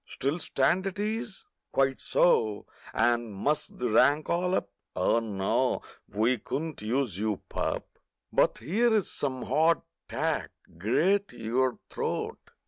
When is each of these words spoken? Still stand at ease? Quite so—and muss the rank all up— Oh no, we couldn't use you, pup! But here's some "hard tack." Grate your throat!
Still 0.07 0.39
stand 0.39 0.87
at 0.87 0.97
ease? 0.97 1.45
Quite 1.71 2.01
so—and 2.01 3.31
muss 3.35 3.67
the 3.67 3.87
rank 3.89 4.31
all 4.31 4.55
up— 4.55 4.71
Oh 4.95 5.19
no, 5.19 5.83
we 6.09 6.39
couldn't 6.39 6.81
use 6.81 7.19
you, 7.19 7.43
pup! 7.49 7.85
But 8.33 8.57
here's 8.57 9.11
some 9.11 9.43
"hard 9.43 9.81
tack." 10.09 10.49
Grate 10.79 11.33
your 11.33 11.77
throat! 11.87 12.39